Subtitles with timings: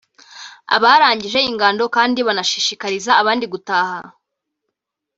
[0.75, 3.99] Abarangije ingando kandi banashishikariza abandi gutaha